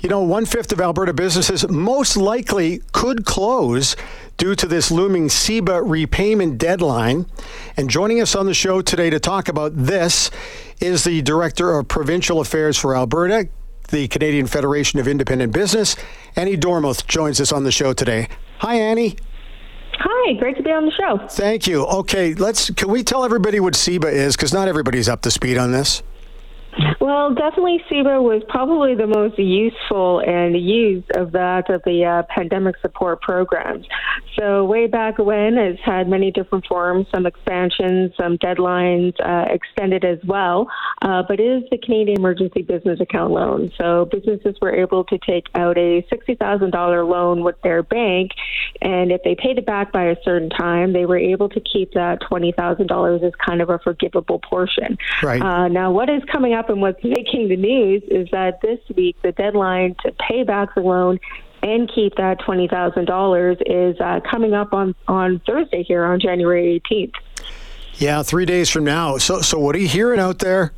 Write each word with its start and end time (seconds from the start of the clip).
You 0.00 0.08
know, 0.08 0.22
one 0.22 0.46
fifth 0.46 0.72
of 0.72 0.80
Alberta 0.80 1.12
businesses 1.12 1.68
most 1.68 2.16
likely 2.16 2.80
could 2.92 3.26
close 3.26 3.96
due 4.38 4.54
to 4.54 4.66
this 4.66 4.90
looming 4.90 5.28
CEBA 5.28 5.82
repayment 5.84 6.56
deadline. 6.56 7.26
And 7.76 7.90
joining 7.90 8.18
us 8.18 8.34
on 8.34 8.46
the 8.46 8.54
show 8.54 8.80
today 8.80 9.10
to 9.10 9.20
talk 9.20 9.48
about 9.48 9.72
this 9.76 10.30
is 10.80 11.04
the 11.04 11.20
Director 11.20 11.78
of 11.78 11.88
Provincial 11.88 12.40
Affairs 12.40 12.78
for 12.78 12.96
Alberta, 12.96 13.50
the 13.90 14.08
Canadian 14.08 14.46
Federation 14.46 14.98
of 15.00 15.06
Independent 15.06 15.52
Business. 15.52 15.96
Annie 16.34 16.56
Dormuth 16.56 17.06
joins 17.06 17.38
us 17.38 17.52
on 17.52 17.64
the 17.64 17.72
show 17.72 17.92
today. 17.92 18.28
Hi, 18.60 18.76
Annie. 18.76 19.16
Hi, 19.98 20.32
great 20.38 20.56
to 20.56 20.62
be 20.62 20.70
on 20.70 20.86
the 20.86 20.92
show. 20.92 21.26
Thank 21.28 21.66
you. 21.66 21.84
Okay, 21.84 22.32
let's. 22.32 22.70
Can 22.70 22.88
we 22.88 23.02
tell 23.02 23.22
everybody 23.22 23.60
what 23.60 23.74
CEBA 23.74 24.10
is? 24.10 24.34
Because 24.34 24.54
not 24.54 24.66
everybody's 24.66 25.10
up 25.10 25.20
to 25.22 25.30
speed 25.30 25.58
on 25.58 25.72
this. 25.72 26.02
Well, 27.00 27.34
definitely 27.34 27.82
CEBA 27.90 28.22
was 28.22 28.42
probably 28.48 28.94
the 28.94 29.06
most 29.06 29.38
useful 29.38 30.20
and 30.20 30.58
used 30.58 31.10
of 31.16 31.32
that 31.32 31.70
of 31.70 31.82
the 31.84 32.04
uh, 32.04 32.22
pandemic 32.34 32.76
support 32.80 33.20
programs. 33.20 33.86
So 34.38 34.64
way 34.64 34.86
back 34.86 35.18
when, 35.18 35.58
it's 35.58 35.80
had 35.84 36.08
many 36.08 36.30
different 36.30 36.66
forms, 36.66 37.06
some 37.12 37.26
expansions, 37.26 38.12
some 38.16 38.38
deadlines, 38.38 39.14
uh, 39.20 39.52
extended 39.52 40.04
as 40.04 40.18
well. 40.24 40.68
Uh, 41.02 41.22
but 41.26 41.40
it 41.40 41.44
is 41.44 41.64
the 41.70 41.78
Canadian 41.78 42.18
Emergency 42.18 42.62
Business 42.62 43.00
Account 43.00 43.32
loan. 43.32 43.70
So 43.78 44.06
businesses 44.10 44.56
were 44.60 44.74
able 44.74 45.04
to 45.04 45.18
take 45.18 45.46
out 45.54 45.76
a 45.76 46.02
$60,000 46.12 47.08
loan 47.08 47.44
with 47.44 47.60
their 47.62 47.82
bank, 47.82 48.30
and 48.80 49.12
if 49.12 49.22
they 49.22 49.34
paid 49.34 49.58
it 49.58 49.66
back 49.66 49.92
by 49.92 50.04
a 50.04 50.16
certain 50.24 50.50
time, 50.50 50.92
they 50.92 51.06
were 51.06 51.18
able 51.18 51.48
to 51.50 51.60
keep 51.60 51.92
that 51.92 52.20
$20,000 52.22 53.22
as 53.22 53.32
kind 53.44 53.60
of 53.60 53.68
a 53.68 53.78
forgivable 53.78 54.38
portion. 54.38 54.96
Right. 55.22 55.42
Uh, 55.42 55.68
now, 55.68 55.90
what 55.90 56.08
is 56.08 56.22
coming 56.30 56.54
up 56.54 56.69
and 56.70 56.80
what's 56.80 57.02
making 57.04 57.48
the 57.48 57.56
news 57.56 58.02
is 58.10 58.28
that 58.32 58.60
this 58.62 58.78
week 58.96 59.16
the 59.22 59.32
deadline 59.32 59.94
to 60.04 60.12
pay 60.12 60.42
back 60.44 60.74
the 60.74 60.80
loan 60.80 61.18
and 61.62 61.90
keep 61.94 62.14
that 62.16 62.38
twenty 62.40 62.68
thousand 62.68 63.04
dollars 63.04 63.58
is 63.66 64.00
uh, 64.00 64.20
coming 64.30 64.54
up 64.54 64.72
on 64.72 64.94
on 65.06 65.40
Thursday 65.46 65.82
here 65.82 66.04
on 66.04 66.18
January 66.18 66.74
eighteenth. 66.74 67.12
Yeah, 67.96 68.22
three 68.22 68.46
days 68.46 68.70
from 68.70 68.84
now. 68.84 69.18
So, 69.18 69.42
so 69.42 69.58
what 69.58 69.76
are 69.76 69.78
you 69.78 69.88
hearing 69.88 70.20
out 70.20 70.38
there? 70.38 70.72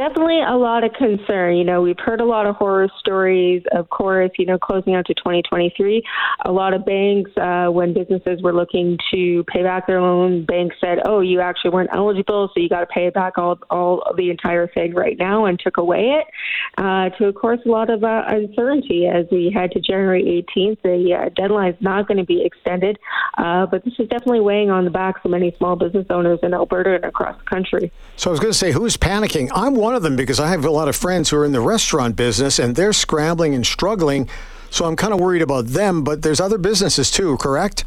Definitely 0.00 0.40
a 0.40 0.56
lot 0.56 0.82
of 0.82 0.94
concern. 0.94 1.56
You 1.56 1.64
know, 1.64 1.82
we've 1.82 1.98
heard 1.98 2.22
a 2.22 2.24
lot 2.24 2.46
of 2.46 2.56
horror 2.56 2.88
stories, 2.98 3.62
of 3.72 3.90
course, 3.90 4.30
you 4.38 4.46
know, 4.46 4.56
closing 4.56 4.94
out 4.94 5.04
to 5.08 5.12
2023. 5.12 6.02
A 6.46 6.50
lot 6.50 6.72
of 6.72 6.86
banks, 6.86 7.30
uh, 7.36 7.66
when 7.66 7.92
businesses 7.92 8.40
were 8.40 8.54
looking 8.54 8.96
to 9.12 9.44
pay 9.52 9.62
back 9.62 9.86
their 9.86 10.00
loan, 10.00 10.46
banks 10.46 10.76
said, 10.80 11.00
oh, 11.04 11.20
you 11.20 11.42
actually 11.42 11.72
weren't 11.72 11.90
eligible, 11.92 12.48
so 12.54 12.62
you 12.62 12.70
got 12.70 12.80
to 12.80 12.86
pay 12.86 13.08
it 13.08 13.12
back 13.12 13.36
all, 13.36 13.58
all 13.68 14.02
the 14.16 14.30
entire 14.30 14.66
thing 14.68 14.94
right 14.94 15.18
now 15.18 15.44
and 15.44 15.60
took 15.60 15.76
away 15.76 16.18
it. 16.18 16.26
Uh, 16.78 17.10
to, 17.18 17.26
of 17.26 17.34
course, 17.34 17.60
a 17.66 17.68
lot 17.68 17.90
of 17.90 18.02
uh, 18.02 18.22
uncertainty 18.28 19.06
as 19.06 19.26
we 19.30 19.52
head 19.54 19.70
to 19.72 19.80
January 19.80 20.46
18th. 20.56 20.80
The 20.80 21.14
uh, 21.14 21.28
deadline 21.36 21.74
is 21.74 21.82
not 21.82 22.08
going 22.08 22.16
to 22.16 22.24
be 22.24 22.42
extended, 22.42 22.98
uh, 23.36 23.66
but 23.66 23.84
this 23.84 23.92
is 23.98 24.08
definitely 24.08 24.40
weighing 24.40 24.70
on 24.70 24.86
the 24.86 24.90
backs 24.90 25.20
of 25.26 25.30
many 25.30 25.54
small 25.58 25.76
business 25.76 26.06
owners 26.08 26.38
in 26.42 26.54
Alberta 26.54 26.94
and 26.94 27.04
across 27.04 27.36
the 27.36 27.44
country. 27.44 27.92
So 28.16 28.30
I 28.30 28.32
was 28.32 28.40
going 28.40 28.52
to 28.52 28.58
say, 28.58 28.72
who's 28.72 28.96
panicking? 28.96 29.50
I'm 29.54 29.74
one 29.74 29.89
of 29.94 30.02
them 30.02 30.16
because 30.16 30.40
I 30.40 30.48
have 30.48 30.64
a 30.64 30.70
lot 30.70 30.88
of 30.88 30.96
friends 30.96 31.30
who 31.30 31.36
are 31.36 31.44
in 31.44 31.52
the 31.52 31.60
restaurant 31.60 32.16
business 32.16 32.58
and 32.58 32.76
they're 32.76 32.92
scrambling 32.92 33.54
and 33.54 33.66
struggling. 33.66 34.28
So 34.70 34.84
I'm 34.84 34.96
kind 34.96 35.12
of 35.12 35.20
worried 35.20 35.42
about 35.42 35.66
them, 35.66 36.04
but 36.04 36.22
there's 36.22 36.40
other 36.40 36.58
businesses 36.58 37.10
too, 37.10 37.36
correct? 37.38 37.84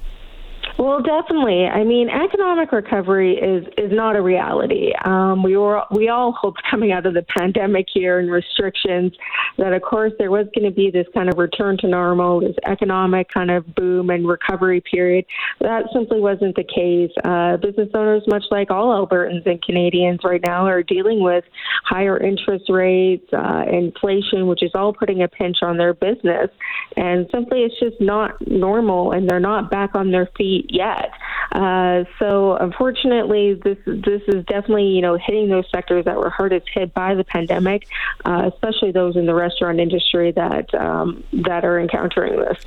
Well, 0.84 1.02
definitely. 1.02 1.66
I 1.66 1.86
mean, 1.86 2.10
economic 2.10 2.74
recovery 2.74 3.38
is 3.38 3.66
is 3.78 3.94
not 3.94 4.18
a 4.18 4.22
reality. 4.22 4.92
Um, 5.06 5.42
we 5.42 5.56
were 5.56 5.82
we 5.92 6.10
all 6.10 6.34
hoped 6.34 6.62
coming 6.70 6.92
out 6.92 7.06
of 7.06 7.14
the 7.14 7.22
pandemic 7.38 7.86
here 7.94 8.20
and 8.20 8.30
restrictions 8.30 9.14
that, 9.58 9.72
of 9.72 9.82
course, 9.82 10.12
there 10.20 10.30
was 10.30 10.48
going 10.54 10.70
to 10.70 10.76
be 10.76 10.92
this 10.92 11.08
kind 11.14 11.30
of 11.30 11.38
return 11.38 11.78
to 11.78 11.88
normal, 11.88 12.42
this 12.42 12.58
economic 12.66 13.30
kind 13.30 13.50
of 13.50 13.74
boom 13.76 14.10
and 14.10 14.28
recovery 14.28 14.82
period. 14.82 15.24
That 15.62 15.84
simply 15.94 16.20
wasn't 16.20 16.58
the 16.58 16.66
case. 16.66 17.12
Uh, 17.24 17.56
business 17.56 17.90
owners, 17.94 18.24
much 18.28 18.44
like 18.52 18.70
all 18.70 18.90
Albertans 18.90 19.46
and 19.46 19.64
Canadians 19.64 20.20
right 20.26 20.42
now, 20.46 20.66
are 20.66 20.84
dealing 20.84 21.24
with 21.24 21.46
higher 21.86 22.18
interest 22.22 22.66
rates, 22.68 23.32
uh, 23.32 23.64
inflation, 23.72 24.48
which 24.48 24.62
is 24.62 24.72
all 24.76 24.92
putting 24.92 25.24
a 25.24 25.30
pinch 25.30 25.60
on 25.62 25.78
their 25.78 25.94
business, 25.94 26.50
and 26.98 27.30
simply 27.32 27.60
it's 27.60 27.80
just 27.80 28.02
not 28.02 28.36
normal, 28.46 29.14
and 29.14 29.30
they're 29.30 29.40
not 29.40 29.72
back 29.72 29.96
on 29.96 30.12
their 30.12 30.28
feet 30.38 30.72
yet. 30.74 31.12
Uh, 31.52 32.04
so 32.20 32.58
unfortunately, 32.58 33.54
this 33.54 33.78
this 33.86 34.22
is 34.28 34.44
definitely 34.46 34.88
you 34.88 35.02
know 35.02 35.18
hitting 35.18 35.50
those 35.50 35.66
sectors 35.72 36.06
that 36.06 36.18
were 36.18 36.30
hardest 36.30 36.68
hit 36.74 36.94
by 36.94 37.14
the 37.14 37.24
pandemic, 37.24 37.88
uh, 38.26 38.50
especially 38.52 38.92
those 38.92 39.16
in 39.16 39.26
the 39.26 39.36
restaurant 39.36 39.80
industry 39.80 40.32
that 40.32 40.74
um, 40.74 41.24
that 41.32 41.64
are 41.64 41.80
encountering 41.80 42.40
this. 42.40 42.58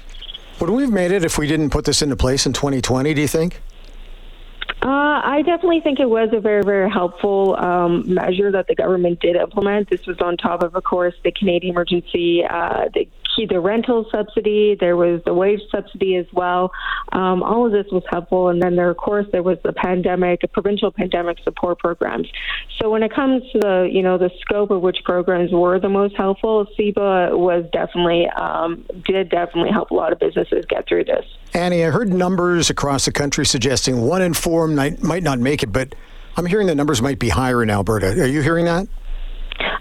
Would 0.60 0.70
we 0.70 0.82
have 0.82 0.92
made 0.92 1.10
it 1.10 1.24
if 1.24 1.36
we 1.36 1.46
didn't 1.46 1.70
put 1.70 1.84
this 1.84 2.00
into 2.00 2.16
place 2.16 2.46
in 2.46 2.52
2020? 2.52 3.12
Do 3.12 3.20
you 3.20 3.28
think? 3.28 3.60
Uh, 4.82 5.20
I 5.24 5.42
definitely 5.44 5.80
think 5.80 6.00
it 6.00 6.08
was 6.08 6.28
a 6.32 6.40
very, 6.40 6.62
very 6.62 6.90
helpful 6.90 7.56
um, 7.56 8.04
measure 8.12 8.52
that 8.52 8.68
the 8.68 8.74
government 8.74 9.20
did 9.20 9.34
implement. 9.34 9.90
This 9.90 10.06
was 10.06 10.20
on 10.20 10.36
top 10.36 10.62
of, 10.62 10.74
of 10.76 10.84
course, 10.84 11.14
the 11.24 11.32
Canadian 11.32 11.74
emergency, 11.74 12.44
uh, 12.44 12.84
the 12.94 13.08
the 13.44 13.60
rental 13.60 14.06
subsidy, 14.10 14.76
there 14.78 14.97
was 14.97 15.20
the 15.26 15.34
wage 15.34 15.60
subsidy 15.70 16.16
as 16.16 16.26
well. 16.32 16.70
Um, 17.12 17.42
all 17.42 17.66
of 17.66 17.72
this 17.72 17.86
was 17.92 18.02
helpful, 18.08 18.48
and 18.48 18.62
then 18.62 18.76
there, 18.76 18.88
of 18.88 18.97
course, 18.97 19.26
there 19.32 19.42
was 19.42 19.58
the 19.62 19.74
pandemic, 19.74 20.41
the 20.41 20.48
provincial 20.48 20.91
pandemic 20.91 21.38
support 21.44 21.78
programs. 21.78 22.28
So 22.80 22.91
when 22.91 23.02
it 23.02 23.12
comes 23.14 23.42
to 23.52 23.58
the, 23.58 23.88
you 23.92 24.02
know, 24.02 24.16
the 24.16 24.30
scope 24.41 24.70
of 24.70 24.80
which 24.80 24.98
programs 25.04 25.52
were 25.52 25.78
the 25.78 25.88
most 25.88 26.16
helpful, 26.16 26.66
CEBA 26.78 27.36
was 27.36 27.69
definitely 27.72 28.28
um, 28.28 28.84
did 29.04 29.28
definitely 29.28 29.70
help 29.70 29.91
a 29.91 29.94
lot 29.94 30.12
of 30.12 30.18
businesses 30.18 30.64
get 30.68 30.88
through 30.88 31.04
this. 31.04 31.24
Annie, 31.53 31.84
I 31.84 31.91
heard 31.91 32.12
numbers 32.12 32.70
across 32.70 33.04
the 33.04 33.12
country 33.12 33.44
suggesting 33.44 34.03
one 34.03 34.22
in 34.22 34.34
four 34.34 34.68
might, 34.68 35.03
might 35.03 35.22
not 35.22 35.38
make 35.38 35.62
it, 35.62 35.72
but 35.72 35.94
I'm 36.36 36.47
hearing 36.47 36.66
the 36.66 36.74
numbers 36.74 37.00
might 37.00 37.18
be 37.18 37.30
higher 37.30 37.62
in 37.62 37.70
Alberta. 37.70 38.08
Are 38.08 38.26
you 38.26 38.42
hearing 38.42 38.66
that? 38.66 38.86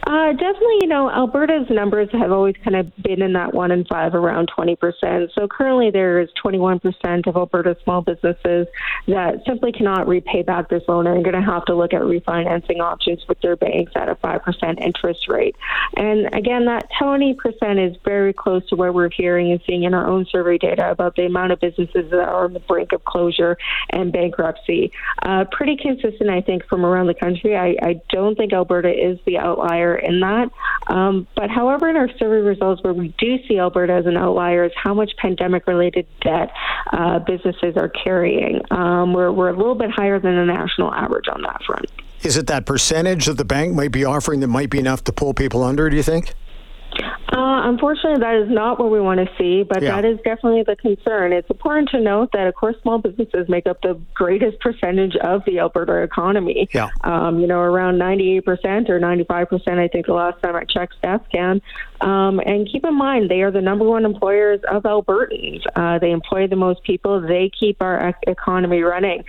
Uh, 0.05 0.33
definitely, 0.33 0.77
you 0.81 0.87
know, 0.87 1.09
Alberta's 1.09 1.67
numbers 1.71 2.09
have 2.11 2.31
always 2.31 2.55
kind 2.63 2.75
of 2.75 2.95
been 2.97 3.23
in 3.23 3.33
that 3.33 3.53
one 3.55 3.71
in 3.71 3.83
five, 3.85 4.13
around 4.13 4.51
20%. 4.55 5.33
So 5.33 5.47
currently 5.47 5.89
there 5.89 6.19
is 6.19 6.29
21% 6.43 7.27
of 7.27 7.35
Alberta 7.35 7.75
small 7.83 8.01
businesses 8.01 8.67
that 9.07 9.41
simply 9.47 9.71
cannot 9.71 10.07
repay 10.07 10.43
back 10.43 10.69
this 10.69 10.83
loan 10.87 11.07
and 11.07 11.17
are 11.17 11.31
going 11.31 11.43
to 11.43 11.51
have 11.51 11.65
to 11.65 11.75
look 11.75 11.93
at 11.93 12.01
refinancing 12.01 12.81
options 12.81 13.27
with 13.27 13.41
their 13.41 13.55
banks 13.55 13.93
at 13.95 14.07
a 14.07 14.15
5% 14.15 14.79
interest 14.79 15.27
rate. 15.27 15.55
And 15.97 16.31
again, 16.35 16.65
that 16.65 16.87
20% 17.01 17.35
is 17.89 17.97
very 18.05 18.31
close 18.33 18.67
to 18.69 18.75
where 18.75 18.93
we're 18.93 19.09
hearing 19.09 19.51
and 19.51 19.61
seeing 19.65 19.83
in 19.83 19.95
our 19.95 20.07
own 20.07 20.25
survey 20.29 20.59
data 20.59 20.91
about 20.91 21.15
the 21.15 21.25
amount 21.25 21.51
of 21.51 21.59
businesses 21.59 22.11
that 22.11 22.19
are 22.19 22.45
on 22.45 22.53
the 22.53 22.59
brink 22.59 22.91
of 22.91 23.03
closure 23.05 23.57
and 23.89 24.13
bankruptcy. 24.13 24.91
Uh, 25.23 25.45
pretty 25.51 25.77
consistent, 25.77 26.29
I 26.29 26.41
think, 26.41 26.63
from 26.67 26.85
around 26.85 27.07
the 27.07 27.15
country. 27.15 27.55
I, 27.55 27.75
I 27.81 28.01
don't 28.09 28.35
think 28.35 28.53
Alberta 28.53 28.89
is 28.89 29.17
the 29.25 29.39
outlier 29.39 29.94
in 29.95 30.19
that. 30.19 30.49
Um, 30.87 31.27
but 31.35 31.49
however, 31.49 31.89
in 31.89 31.95
our 31.95 32.09
survey 32.17 32.37
results, 32.37 32.83
where 32.83 32.93
we 32.93 33.13
do 33.17 33.37
see 33.47 33.59
Alberta 33.59 33.93
as 33.93 34.05
an 34.05 34.17
outlier, 34.17 34.65
is 34.65 34.71
how 34.75 34.93
much 34.93 35.11
pandemic 35.17 35.67
related 35.67 36.05
debt 36.21 36.51
uh, 36.93 37.19
businesses 37.19 37.75
are 37.75 37.89
carrying. 37.89 38.61
Um, 38.71 39.13
we're, 39.13 39.31
we're 39.31 39.49
a 39.49 39.57
little 39.57 39.75
bit 39.75 39.91
higher 39.91 40.19
than 40.19 40.35
the 40.35 40.45
national 40.45 40.93
average 40.93 41.27
on 41.27 41.41
that 41.43 41.61
front. 41.63 41.89
Is 42.23 42.37
it 42.37 42.47
that 42.47 42.65
percentage 42.65 43.25
that 43.25 43.37
the 43.37 43.45
bank 43.45 43.73
might 43.73 43.91
be 43.91 44.05
offering 44.05 44.39
that 44.39 44.47
might 44.47 44.69
be 44.69 44.79
enough 44.79 45.03
to 45.05 45.13
pull 45.13 45.33
people 45.33 45.63
under, 45.63 45.89
do 45.89 45.95
you 45.95 46.03
think? 46.03 46.33
Uh, 47.35 47.67
unfortunately, 47.67 48.21
that 48.21 48.35
is 48.35 48.49
not 48.49 48.79
what 48.79 48.89
we 48.89 49.01
want 49.01 49.19
to 49.19 49.27
see, 49.37 49.61
but 49.61 49.81
yeah. 49.81 49.91
that 49.93 50.05
is 50.05 50.17
definitely 50.23 50.63
the 50.63 50.77
concern. 50.77 51.33
It's 51.33 51.49
important 51.49 51.89
to 51.89 51.99
note 51.99 52.29
that, 52.31 52.47
of 52.47 52.55
course, 52.55 52.77
small 52.81 52.97
businesses 52.97 53.49
make 53.49 53.67
up 53.67 53.81
the 53.81 53.99
greatest 54.13 54.57
percentage 54.61 55.17
of 55.17 55.43
the 55.45 55.59
Alberta 55.59 56.01
economy. 56.01 56.69
Yeah. 56.71 56.87
Um, 57.03 57.41
you 57.41 57.47
know, 57.47 57.59
around 57.59 57.95
98% 57.95 58.89
or 58.89 59.01
95%, 59.01 59.77
I 59.77 59.89
think 59.89 60.05
the 60.05 60.13
last 60.13 60.41
time 60.41 60.55
I 60.55 60.63
checked 60.63 60.95
StatsCan. 61.03 61.59
Um, 61.99 62.39
and 62.39 62.69
keep 62.71 62.85
in 62.85 62.97
mind, 62.97 63.29
they 63.29 63.41
are 63.41 63.51
the 63.51 63.61
number 63.61 63.83
one 63.83 64.05
employers 64.05 64.61
of 64.71 64.83
Albertans. 64.83 65.61
Uh, 65.75 65.99
they 65.99 66.11
employ 66.11 66.47
the 66.47 66.55
most 66.55 66.83
people. 66.83 67.19
They 67.19 67.51
keep 67.59 67.81
our 67.81 68.15
economy 68.27 68.81
running. 68.81 69.25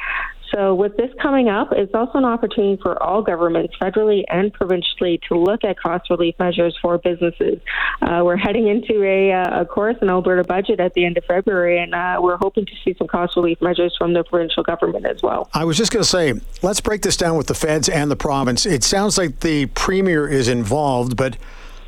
So, 0.55 0.75
with 0.75 0.97
this 0.97 1.11
coming 1.21 1.49
up, 1.49 1.69
it's 1.73 1.95
also 1.95 2.19
an 2.19 2.25
opportunity 2.25 2.81
for 2.81 3.03
all 3.03 3.23
governments, 3.23 3.75
federally 3.81 4.25
and 4.29 4.53
provincially, 4.53 5.21
to 5.29 5.37
look 5.37 5.65
at 5.65 5.79
cost 5.79 6.09
relief 6.11 6.35
measures 6.39 6.77
for 6.81 6.99
businesses. 6.99 7.61
Uh, 8.01 8.23
we're 8.25 8.37
heading 8.37 8.69
into 8.69 9.03
a, 9.03 9.33
uh, 9.33 9.61
of 9.61 9.69
course, 9.69 9.97
in 10.01 10.09
Alberta 10.09 10.45
budget 10.45 10.79
at 10.79 10.95
the 10.95 11.05
end 11.05 11.19
of 11.19 11.25
February, 11.25 11.79
and 11.79 11.95
uh, 11.95 12.19
we're 12.21 12.37
hoping 12.37 12.65
to 12.65 12.73
see 12.85 12.95
some 12.97 13.09
cost 13.09 13.37
relief 13.37 13.61
measures 13.61 13.95
from 13.99 14.13
the 14.13 14.23
provincial 14.25 14.63
government 14.63 15.07
as 15.07 15.23
well. 15.23 15.49
I 15.53 15.65
was 15.65 15.77
just 15.77 15.93
going 15.93 16.03
to 16.03 16.09
say, 16.09 16.35
let's 16.63 16.81
break 16.81 17.03
this 17.03 17.17
down 17.17 17.37
with 17.37 17.49
the 17.49 17.55
feds 17.55 17.89
and 17.89 18.11
the 18.11 18.17
province. 18.17 18.67
It 18.67 18.85
sounds 18.85 19.19
like 19.19 19.41
the 19.41 19.67
premier 19.67 20.29
is 20.29 20.49
involved, 20.49 21.17
but 21.17 21.37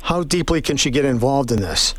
how 0.03 0.23
deeply 0.23 0.61
can 0.61 0.77
she 0.77 0.91
get 0.91 1.05
involved 1.05 1.51
in 1.51 1.61
this? 1.61 1.93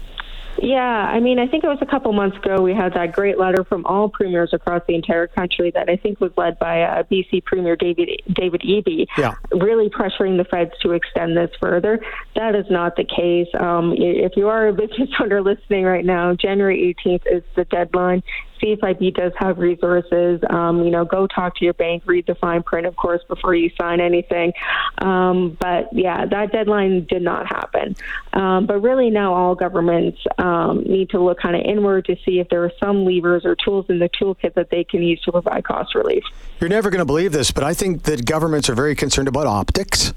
Yeah, 0.62 0.78
I 0.80 1.20
mean, 1.20 1.38
I 1.38 1.46
think 1.46 1.64
it 1.64 1.68
was 1.68 1.78
a 1.80 1.86
couple 1.86 2.12
months 2.12 2.36
ago 2.36 2.60
we 2.60 2.74
had 2.74 2.92
that 2.94 3.12
great 3.12 3.38
letter 3.38 3.64
from 3.64 3.86
all 3.86 4.08
premiers 4.08 4.52
across 4.52 4.82
the 4.86 4.94
entire 4.94 5.26
country 5.26 5.70
that 5.74 5.88
I 5.88 5.96
think 5.96 6.20
was 6.20 6.32
led 6.36 6.58
by 6.58 6.82
uh, 6.82 7.02
BC 7.04 7.44
Premier 7.44 7.76
David 7.76 8.22
David 8.30 8.60
Eby, 8.60 9.06
yeah. 9.16 9.34
really 9.52 9.88
pressuring 9.88 10.36
the 10.36 10.44
feds 10.44 10.72
to 10.82 10.92
extend 10.92 11.36
this 11.36 11.50
further. 11.60 12.04
That 12.36 12.54
is 12.54 12.66
not 12.70 12.96
the 12.96 13.04
case. 13.04 13.48
Um, 13.58 13.94
if 13.96 14.32
you 14.36 14.48
are 14.48 14.68
a 14.68 14.72
business 14.72 15.08
owner 15.20 15.40
listening 15.40 15.84
right 15.84 16.04
now, 16.04 16.34
January 16.34 16.94
18th 17.04 17.22
is 17.30 17.42
the 17.56 17.64
deadline. 17.64 18.22
CFIB 18.60 19.14
does 19.14 19.32
have 19.36 19.58
resources. 19.58 20.40
Um, 20.48 20.84
you 20.84 20.90
know, 20.90 21.04
go 21.04 21.26
talk 21.26 21.56
to 21.56 21.64
your 21.64 21.74
bank, 21.74 22.02
read 22.06 22.26
the 22.26 22.34
fine 22.34 22.62
print, 22.62 22.86
of 22.86 22.96
course, 22.96 23.22
before 23.28 23.54
you 23.54 23.70
sign 23.80 24.00
anything. 24.00 24.52
Um, 24.98 25.56
but 25.60 25.88
yeah, 25.92 26.26
that 26.26 26.52
deadline 26.52 27.06
did 27.06 27.22
not 27.22 27.46
happen. 27.46 27.96
Um, 28.32 28.66
but 28.66 28.80
really, 28.80 29.10
now 29.10 29.34
all 29.34 29.54
governments 29.54 30.18
um, 30.38 30.82
need 30.84 31.10
to 31.10 31.20
look 31.20 31.38
kind 31.38 31.56
of 31.56 31.62
inward 31.62 32.06
to 32.06 32.16
see 32.24 32.40
if 32.40 32.48
there 32.48 32.64
are 32.64 32.72
some 32.78 33.04
levers 33.04 33.44
or 33.44 33.56
tools 33.56 33.86
in 33.88 33.98
the 33.98 34.08
toolkit 34.08 34.54
that 34.54 34.70
they 34.70 34.84
can 34.84 35.02
use 35.02 35.20
to 35.22 35.32
provide 35.32 35.64
cost 35.64 35.94
relief. 35.94 36.24
You're 36.60 36.70
never 36.70 36.90
going 36.90 37.00
to 37.00 37.04
believe 37.04 37.32
this, 37.32 37.50
but 37.50 37.64
I 37.64 37.74
think 37.74 38.04
that 38.04 38.24
governments 38.24 38.68
are 38.68 38.74
very 38.74 38.94
concerned 38.94 39.28
about 39.28 39.46
optics. 39.46 40.12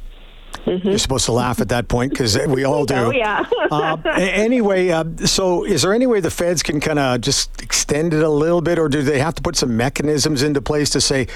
Mm-hmm. 0.66 0.88
You're 0.88 0.98
supposed 0.98 1.26
to 1.26 1.32
laugh 1.32 1.60
at 1.60 1.70
that 1.70 1.88
point 1.88 2.12
because 2.12 2.38
we 2.48 2.64
all 2.64 2.86
do. 2.86 2.94
Oh, 3.04 3.12
yeah. 3.12 3.46
uh, 3.72 3.98
anyway, 4.16 4.90
uh, 4.90 5.04
so 5.26 5.66
is 5.66 5.82
there 5.82 5.94
any 5.94 6.06
way 6.06 6.20
the 6.20 6.32
feds 6.32 6.64
can 6.64 6.80
kind 6.80 7.00
of 7.00 7.22
just 7.22 7.62
extend 7.62 8.14
it 8.14 8.24
a 8.24 8.30
little 8.30 8.62
bit, 8.62 8.80
or 8.80 8.88
do 8.88 9.02
they 9.02 9.20
have 9.20 9.36
to 9.36 9.42
put 9.42 9.56
some 9.56 9.76
mechanisms 9.76 10.44
into 10.44 10.62
place 10.62 10.90
to 10.92 11.02
say, 11.02 11.28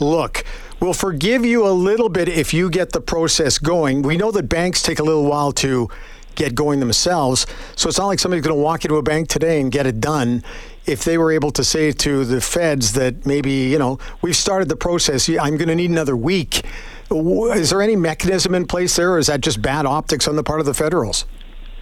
look, 0.00 0.44
we'll 0.80 0.92
forgive 0.92 1.44
you 1.44 1.66
a 1.66 1.70
little 1.70 2.08
bit 2.08 2.28
if 2.28 2.52
you 2.52 2.68
get 2.68 2.92
the 2.92 3.00
process 3.00 3.58
going? 3.58 4.02
We 4.02 4.16
know 4.16 4.30
that 4.32 4.48
banks 4.48 4.82
take 4.82 4.98
a 4.98 5.02
little 5.02 5.24
while 5.24 5.52
to 5.52 5.88
get 6.34 6.54
going 6.54 6.80
themselves, 6.80 7.46
so 7.76 7.88
it's 7.88 7.98
not 7.98 8.06
like 8.06 8.18
somebody's 8.18 8.44
going 8.44 8.56
to 8.56 8.62
walk 8.62 8.84
into 8.84 8.96
a 8.96 9.02
bank 9.02 9.28
today 9.28 9.60
and 9.60 9.70
get 9.70 9.86
it 9.86 10.00
done 10.00 10.42
if 10.86 11.04
they 11.04 11.16
were 11.16 11.32
able 11.32 11.50
to 11.52 11.64
say 11.64 11.92
to 11.92 12.24
the 12.24 12.40
feds 12.40 12.92
that 12.92 13.24
maybe, 13.24 13.52
you 13.52 13.78
know, 13.78 13.98
we've 14.20 14.36
started 14.36 14.68
the 14.68 14.76
process, 14.76 15.28
I'm 15.28 15.56
going 15.56 15.68
to 15.68 15.74
need 15.74 15.90
another 15.90 16.16
week 16.16 16.62
is 17.14 17.70
there 17.70 17.82
any 17.82 17.96
mechanism 17.96 18.54
in 18.54 18.66
place 18.66 18.96
there, 18.96 19.12
or 19.12 19.18
is 19.18 19.28
that 19.28 19.40
just 19.40 19.62
bad 19.62 19.86
optics 19.86 20.26
on 20.28 20.36
the 20.36 20.42
part 20.42 20.60
of 20.60 20.66
the 20.66 20.74
federals? 20.74 21.24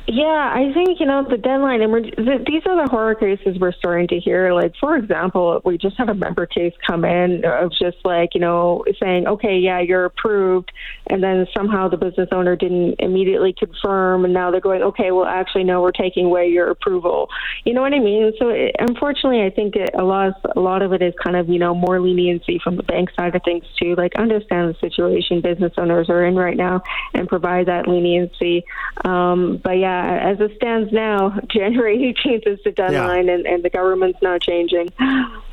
Yeah, 0.09 0.53
I 0.53 0.73
think 0.75 0.99
you 0.99 1.07
know 1.07 1.25
the 1.29 1.37
deadline, 1.37 1.81
and 1.81 1.93
we're, 1.93 2.03
these 2.03 2.63
are 2.67 2.83
the 2.83 2.89
horror 2.91 3.15
cases 3.15 3.57
we're 3.61 3.73
starting 3.73 4.09
to 4.09 4.19
hear. 4.19 4.53
Like, 4.53 4.73
for 4.81 4.97
example, 4.97 5.61
we 5.65 5.79
just 5.79 5.97
had 5.97 6.09
a 6.09 6.15
member 6.15 6.45
case 6.45 6.73
come 6.85 7.05
in 7.05 7.45
of 7.45 7.71
just 7.71 7.99
like 8.05 8.31
you 8.35 8.41
know 8.41 8.85
saying, 9.01 9.29
okay, 9.29 9.59
yeah, 9.59 9.79
you're 9.79 10.05
approved, 10.05 10.73
and 11.07 11.23
then 11.23 11.47
somehow 11.57 11.89
the 11.89 11.97
business 11.97 12.29
owner 12.33 12.57
didn't 12.57 12.97
immediately 12.99 13.55
confirm, 13.57 14.25
and 14.25 14.35
now 14.35 14.51
they're 14.51 14.61
going, 14.61 14.83
okay, 14.83 15.13
well, 15.13 15.25
actually, 15.25 15.63
no, 15.63 15.81
we're 15.81 15.93
taking 15.93 16.27
away 16.27 16.49
your 16.49 16.69
approval. 16.69 17.29
You 17.65 17.73
know 17.73 17.83
what 17.83 17.95
I 17.95 18.01
mean? 18.01 18.33
So, 18.41 18.49
it, 18.49 18.75
unfortunately, 18.81 19.43
I 19.43 19.51
think 19.51 19.77
it, 19.77 19.91
a 19.95 20.03
lot, 20.03 20.29
of, 20.31 20.35
a 20.57 20.61
lot 20.61 20.83
of 20.83 20.93
it 20.93 21.01
is 21.01 21.15
kind 21.23 21.37
of 21.37 21.49
you 21.49 21.61
know 21.61 21.77
more 21.77 22.01
leniency 22.01 22.61
from 22.65 22.75
the 22.75 22.83
bank 22.83 23.11
side 23.15 23.37
of 23.37 23.43
things 23.45 23.65
too. 23.81 23.95
Like, 23.95 24.17
understand 24.17 24.75
the 24.75 24.79
situation 24.81 25.41
business 25.43 25.75
owners 25.79 26.11
are 26.11 26.25
in 26.27 26.35
right 26.35 26.57
now, 26.57 26.83
and 27.15 27.29
provide 27.29 27.67
that 27.67 27.87
leniency. 27.87 28.65
Um, 29.05 29.61
but 29.63 29.79
yeah 29.79 29.92
Uh, 29.93 30.31
as 30.31 30.41
it 30.41 30.51
stands 30.57 30.91
now, 30.91 31.39
January 31.49 31.99
18th 31.99 32.47
is 32.47 32.59
the 32.65 32.71
deadline, 32.71 33.27
yeah. 33.27 33.35
and, 33.35 33.47
and 33.47 33.63
the 33.63 33.69
government's 33.69 34.19
not 34.23 34.41
changing. 34.41 34.89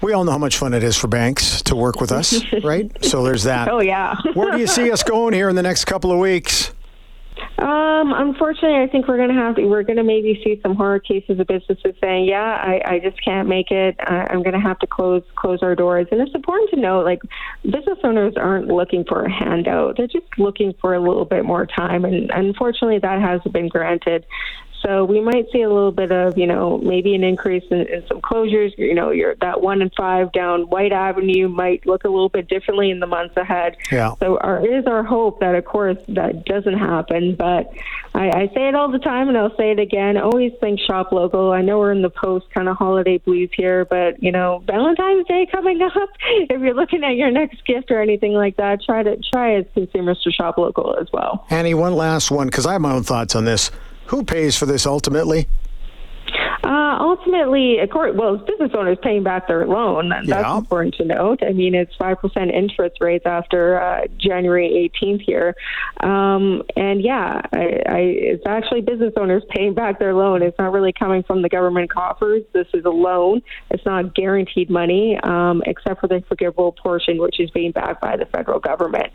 We 0.01 0.13
all 0.13 0.24
know 0.24 0.31
how 0.31 0.38
much 0.38 0.56
fun 0.56 0.74
it 0.74 0.81
is 0.81 0.95
for 0.95 1.07
banks 1.07 1.62
to 1.63 1.75
work 1.75 2.00
with 2.00 2.13
us, 2.13 2.41
right? 2.63 2.89
So 3.03 3.21
there's 3.24 3.44
that. 3.44 3.68
Oh, 3.68 3.81
yeah. 3.81 4.15
Where 4.36 4.51
do 4.51 4.57
you 4.57 4.68
see 4.68 4.91
us 4.91 5.03
going 5.03 5.33
here 5.33 5.50
in 5.50 5.57
the 5.57 5.62
next 5.62 5.86
couple 5.86 6.09
of 6.09 6.19
weeks? 6.19 6.71
Um, 7.59 8.13
unfortunately, 8.13 8.81
I 8.81 8.88
think 8.88 9.07
we're 9.07 9.17
going 9.17 9.29
to 9.29 9.35
have 9.35 9.56
we're 9.57 9.83
going 9.83 9.97
to 9.97 10.03
maybe 10.03 10.39
see 10.45 10.61
some 10.63 10.75
horror 10.75 11.00
cases 11.00 11.39
of 11.41 11.47
businesses 11.47 11.94
saying, 12.00 12.25
"Yeah, 12.25 12.41
I, 12.41 12.81
I 12.85 13.00
just 13.00 13.21
can't 13.23 13.50
make 13.50 13.69
it. 13.69 13.95
I, 14.00 14.27
I'm 14.29 14.44
going 14.44 14.53
to 14.53 14.61
have 14.61 14.79
to 14.79 14.88
close 14.88 15.23
close 15.35 15.59
our 15.61 15.75
doors." 15.75 16.07
And 16.09 16.21
it's 16.21 16.33
important 16.33 16.69
to 16.69 16.79
note, 16.79 17.03
like, 17.03 17.21
business 17.63 17.97
owners 18.03 18.35
aren't 18.38 18.67
looking 18.67 19.03
for 19.03 19.25
a 19.25 19.31
handout; 19.31 19.97
they're 19.97 20.07
just 20.07 20.27
looking 20.38 20.73
for 20.79 20.94
a 20.94 21.01
little 21.01 21.25
bit 21.25 21.44
more 21.44 21.65
time. 21.65 22.06
And 22.06 22.31
unfortunately, 22.31 23.00
that 23.00 23.21
hasn't 23.21 23.53
been 23.53 23.67
granted. 23.67 24.25
So 24.81 25.03
we 25.03 25.19
might 25.19 25.51
see 25.51 25.61
a 25.61 25.67
little 25.69 25.91
bit 25.91 26.11
of, 26.11 26.37
you 26.37 26.47
know, 26.47 26.77
maybe 26.77 27.13
an 27.15 27.23
increase 27.23 27.63
in, 27.69 27.81
in 27.81 28.07
some 28.07 28.21
closures. 28.21 28.77
You 28.77 28.93
know, 28.93 29.11
your 29.11 29.35
that 29.35 29.61
one 29.61 29.81
and 29.81 29.91
five 29.95 30.31
down 30.31 30.69
Whyte 30.69 30.93
Avenue 30.93 31.49
might 31.49 31.85
look 31.85 32.03
a 32.05 32.09
little 32.09 32.29
bit 32.29 32.47
differently 32.47 32.89
in 32.89 32.99
the 32.99 33.07
months 33.07 33.35
ahead. 33.35 33.77
Yeah. 33.91 34.15
So 34.19 34.37
our 34.37 34.65
is 34.65 34.85
our 34.85 35.03
hope 35.03 35.41
that, 35.41 35.55
of 35.55 35.65
course, 35.65 35.97
that 36.09 36.45
doesn't 36.45 36.77
happen. 36.77 37.35
But 37.35 37.71
I, 38.13 38.29
I 38.29 38.51
say 38.53 38.69
it 38.69 38.75
all 38.75 38.89
the 38.89 38.99
time, 38.99 39.27
and 39.27 39.37
I'll 39.37 39.55
say 39.57 39.71
it 39.71 39.79
again. 39.79 40.17
Always 40.17 40.53
think 40.59 40.79
shop 40.79 41.11
local. 41.11 41.51
I 41.51 41.61
know 41.61 41.79
we're 41.79 41.91
in 41.91 42.01
the 42.01 42.09
post 42.09 42.49
kind 42.51 42.69
of 42.69 42.77
holiday 42.77 43.17
blues 43.17 43.49
here, 43.55 43.85
but 43.85 44.21
you 44.23 44.31
know, 44.31 44.63
Valentine's 44.65 45.27
Day 45.27 45.47
coming 45.51 45.81
up. 45.95 46.09
If 46.49 46.61
you're 46.61 46.73
looking 46.73 47.03
at 47.03 47.15
your 47.15 47.31
next 47.31 47.65
gift 47.65 47.91
or 47.91 48.01
anything 48.01 48.33
like 48.33 48.57
that, 48.57 48.81
try 48.81 49.03
to 49.03 49.17
try 49.31 49.55
as 49.55 49.65
consumers 49.73 50.21
to 50.23 50.31
shop 50.31 50.57
local 50.57 50.97
as 50.99 51.07
well. 51.11 51.45
Annie, 51.49 51.73
one 51.73 51.95
last 51.95 52.31
one 52.31 52.47
because 52.47 52.65
I 52.65 52.73
have 52.73 52.81
my 52.81 52.93
own 52.93 53.03
thoughts 53.03 53.35
on 53.35 53.45
this. 53.45 53.71
Who 54.09 54.23
pays 54.23 54.57
for 54.57 54.65
this 54.65 54.85
ultimately? 54.85 55.47
Uh, 56.63 56.97
ultimately, 57.00 57.77
well, 57.95 58.38
business 58.38 58.71
owners 58.75 58.97
paying 59.01 59.23
back 59.23 59.47
their 59.47 59.65
loan. 59.65 60.09
That's 60.09 60.27
yeah. 60.27 60.57
important 60.57 60.94
to 60.95 61.06
note. 61.06 61.41
I 61.41 61.51
mean, 61.51 61.73
it's 61.73 61.95
five 61.95 62.19
percent 62.19 62.51
interest 62.51 62.97
rates 63.01 63.25
after 63.25 63.81
uh, 63.81 64.07
January 64.17 64.91
18th 65.01 65.21
here, 65.21 65.56
um, 66.01 66.63
and 66.75 67.01
yeah, 67.01 67.41
I, 67.53 67.81
I, 67.88 68.00
it's 68.00 68.44
actually 68.45 68.81
business 68.81 69.13
owners 69.17 69.44
paying 69.50 69.73
back 69.73 70.00
their 70.00 70.13
loan. 70.13 70.44
It's 70.44 70.57
not 70.59 70.71
really 70.71 70.94
coming 70.94 71.23
from 71.23 71.41
the 71.41 71.50
government 71.50 71.91
coffers. 71.91 72.44
This 72.53 72.67
is 72.73 72.85
a 72.85 72.89
loan. 72.89 73.41
It's 73.71 73.85
not 73.85 74.13
guaranteed 74.13 74.69
money, 74.69 75.19
um, 75.23 75.63
except 75.65 76.01
for 76.01 76.07
the 76.07 76.23
forgivable 76.27 76.73
portion, 76.73 77.19
which 77.19 77.39
is 77.39 77.50
being 77.51 77.71
backed 77.71 78.01
by 78.01 78.17
the 78.17 78.25
federal 78.25 78.59
government. 78.59 79.11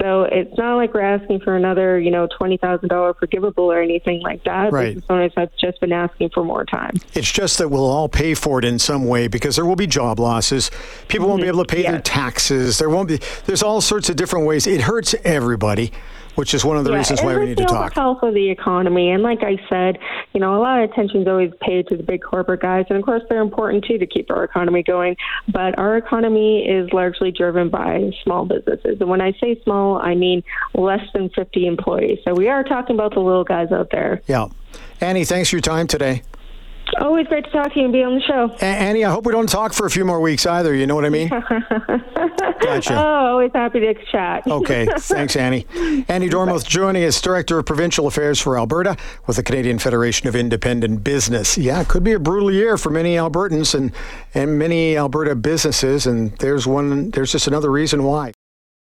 So 0.00 0.22
it's 0.22 0.56
not 0.56 0.76
like 0.76 0.94
we're 0.94 1.00
asking 1.02 1.40
for 1.40 1.56
another, 1.56 1.98
you 1.98 2.10
know, 2.10 2.26
twenty 2.38 2.56
thousand 2.56 2.88
dollar 2.88 3.14
forgivable 3.14 3.64
or 3.64 3.80
anything 3.80 4.20
like 4.22 4.42
that. 4.44 4.72
Right. 4.72 4.94
Business 4.94 5.04
owners 5.10 5.32
have 5.36 5.50
just 5.60 5.80
been 5.80 5.92
asking 5.92 6.30
for 6.30 6.42
more 6.42 6.64
time. 6.64 6.94
It's 7.14 7.30
just 7.30 7.58
that 7.58 7.68
we'll 7.68 7.84
all 7.84 8.08
pay 8.08 8.34
for 8.34 8.58
it 8.58 8.64
in 8.64 8.78
some 8.78 9.06
way 9.06 9.28
because 9.28 9.56
there 9.56 9.66
will 9.66 9.76
be 9.76 9.86
job 9.86 10.18
losses. 10.18 10.70
People 11.08 11.24
mm-hmm. 11.24 11.30
won't 11.30 11.40
be 11.42 11.48
mm-hmm. 11.48 11.56
able 11.56 11.64
to 11.64 11.74
pay 11.74 11.82
yes. 11.82 11.90
their 11.92 12.00
taxes. 12.00 12.78
There 12.78 12.88
won't 12.88 13.08
be. 13.08 13.20
There's 13.44 13.62
all 13.62 13.80
sorts 13.80 14.08
of 14.08 14.16
different 14.16 14.46
ways. 14.46 14.66
It 14.66 14.82
hurts 14.82 15.14
everybody 15.24 15.92
which 16.34 16.54
is 16.54 16.64
one 16.64 16.76
of 16.76 16.84
the 16.84 16.90
yeah, 16.90 16.98
reasons 16.98 17.22
why 17.22 17.36
we 17.36 17.46
need 17.46 17.56
to 17.56 17.64
talk. 17.64 17.94
The 17.94 18.00
health 18.00 18.22
of 18.22 18.34
the 18.34 18.50
economy, 18.50 19.10
and 19.10 19.22
like 19.22 19.42
I 19.42 19.56
said, 19.68 19.98
you 20.32 20.40
know, 20.40 20.56
a 20.56 20.60
lot 20.60 20.82
of 20.82 20.90
attention 20.90 21.22
is 21.22 21.28
always 21.28 21.52
paid 21.60 21.88
to 21.88 21.96
the 21.96 22.02
big 22.02 22.22
corporate 22.22 22.60
guys, 22.60 22.86
and 22.88 22.98
of 22.98 23.04
course 23.04 23.22
they're 23.28 23.42
important 23.42 23.84
too 23.84 23.98
to 23.98 24.06
keep 24.06 24.30
our 24.30 24.44
economy 24.44 24.82
going. 24.82 25.16
But 25.48 25.78
our 25.78 25.96
economy 25.96 26.66
is 26.66 26.92
largely 26.92 27.30
driven 27.30 27.68
by 27.68 28.10
small 28.22 28.44
businesses, 28.44 29.00
and 29.00 29.08
when 29.08 29.20
I 29.20 29.32
say 29.40 29.60
small, 29.62 30.00
I 30.00 30.14
mean 30.14 30.42
less 30.74 31.04
than 31.12 31.30
50 31.30 31.66
employees. 31.66 32.18
So 32.24 32.34
we 32.34 32.48
are 32.48 32.64
talking 32.64 32.96
about 32.96 33.14
the 33.14 33.20
little 33.20 33.44
guys 33.44 33.72
out 33.72 33.90
there. 33.90 34.22
Yeah, 34.26 34.48
Annie, 35.00 35.24
thanks 35.24 35.50
for 35.50 35.56
your 35.56 35.62
time 35.62 35.86
today. 35.86 36.22
Always 36.98 37.26
great 37.28 37.44
to 37.44 37.50
talk 37.50 37.72
to 37.72 37.78
you 37.78 37.84
and 37.84 37.92
be 37.92 38.02
on 38.02 38.14
the 38.16 38.20
show. 38.22 38.50
A- 38.60 38.64
Annie, 38.64 39.04
I 39.04 39.10
hope 39.10 39.26
we 39.26 39.32
don't 39.32 39.48
talk 39.48 39.72
for 39.72 39.86
a 39.86 39.90
few 39.90 40.04
more 40.04 40.20
weeks 40.20 40.46
either. 40.46 40.74
You 40.74 40.86
know 40.86 40.94
what 40.94 41.04
I 41.04 41.08
mean? 41.08 41.28
gotcha. 42.60 42.94
Oh, 42.94 43.26
always 43.26 43.50
happy 43.54 43.80
to 43.80 43.94
chat. 44.10 44.46
okay. 44.46 44.86
Thanks, 44.98 45.36
Annie. 45.36 45.66
Annie 46.08 46.28
Dormuth 46.28 46.66
joining 46.66 47.04
us, 47.04 47.20
Director 47.20 47.58
of 47.58 47.66
Provincial 47.66 48.06
Affairs 48.06 48.40
for 48.40 48.58
Alberta 48.58 48.96
with 49.26 49.36
the 49.36 49.42
Canadian 49.42 49.78
Federation 49.78 50.28
of 50.28 50.36
Independent 50.36 51.04
Business. 51.04 51.56
Yeah, 51.56 51.80
it 51.80 51.88
could 51.88 52.04
be 52.04 52.12
a 52.12 52.18
brutal 52.18 52.50
year 52.52 52.76
for 52.76 52.90
many 52.90 53.14
Albertans 53.16 53.74
and, 53.74 53.92
and 54.34 54.58
many 54.58 54.96
Alberta 54.96 55.34
businesses. 55.34 56.06
And 56.06 56.32
there's 56.38 56.66
one, 56.66 57.10
there's 57.10 57.32
just 57.32 57.46
another 57.46 57.70
reason 57.70 58.04
why. 58.04 58.32